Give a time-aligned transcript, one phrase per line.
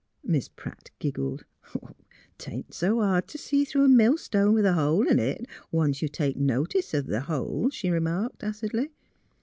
[0.23, 1.45] Miss Pratt giggled.
[2.39, 6.01] '''Tain't so hard t' see through a mill stone with a hole in it, once
[6.01, 8.89] you take notice of the hole," she remarked, acidly.